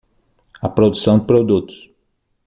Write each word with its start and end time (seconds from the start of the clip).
A 0.63 0.67
produção 0.67 1.19
de 1.19 1.27
produtos. 1.27 1.87